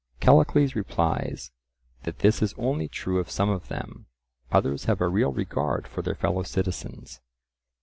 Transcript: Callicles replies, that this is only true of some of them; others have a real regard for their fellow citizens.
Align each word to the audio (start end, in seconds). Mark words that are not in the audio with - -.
Callicles 0.19 0.73
replies, 0.73 1.51
that 2.05 2.17
this 2.17 2.41
is 2.41 2.55
only 2.57 2.87
true 2.87 3.19
of 3.19 3.29
some 3.29 3.51
of 3.51 3.67
them; 3.67 4.07
others 4.51 4.85
have 4.85 4.99
a 4.99 5.07
real 5.07 5.31
regard 5.31 5.87
for 5.87 6.01
their 6.01 6.15
fellow 6.15 6.41
citizens. 6.41 7.21